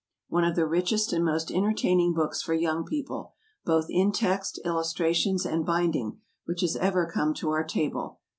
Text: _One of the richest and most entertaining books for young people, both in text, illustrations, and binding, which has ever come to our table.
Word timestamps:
_One 0.29 0.43
of 0.43 0.55
the 0.55 0.65
richest 0.65 1.13
and 1.13 1.23
most 1.23 1.51
entertaining 1.51 2.13
books 2.15 2.41
for 2.41 2.55
young 2.55 2.83
people, 2.85 3.35
both 3.65 3.85
in 3.87 4.11
text, 4.11 4.59
illustrations, 4.65 5.45
and 5.45 5.63
binding, 5.63 6.19
which 6.45 6.61
has 6.61 6.75
ever 6.77 7.05
come 7.05 7.35
to 7.35 7.51
our 7.51 7.63
table. 7.63 8.19